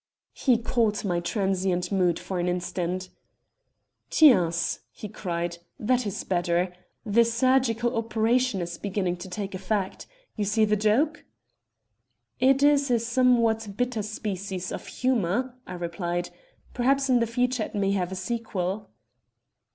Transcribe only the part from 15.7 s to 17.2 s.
replied. 'Perhaps in